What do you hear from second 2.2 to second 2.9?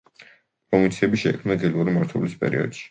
პერიოდში.